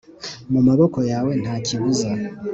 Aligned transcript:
mu 0.51 0.59
maboko 0.67 0.99
yawe 1.11 1.31
nta 1.41 1.55
kibuza 1.65 2.09